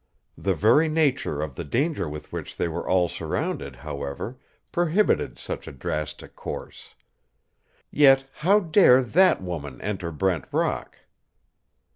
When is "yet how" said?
7.91-8.61